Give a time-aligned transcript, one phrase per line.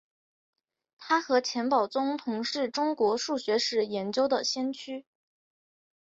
[0.97, 5.05] 他和钱宝琮同是中国数学史研究的先驱。